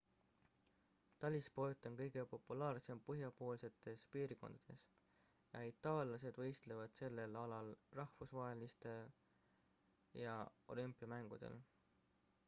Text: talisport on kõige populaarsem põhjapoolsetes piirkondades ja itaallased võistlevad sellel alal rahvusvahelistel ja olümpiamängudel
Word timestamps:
talisport 1.23 1.83
on 1.89 1.97
kõige 1.99 2.23
populaarsem 2.31 3.01
põhjapoolsetes 3.09 4.05
piirkondades 4.15 4.85
ja 5.51 5.61
itaallased 5.73 6.41
võistlevad 6.45 6.97
sellel 7.03 7.37
alal 7.45 7.69
rahvusvahelistel 8.01 9.05
ja 10.25 10.35
olümpiamängudel 10.77 11.61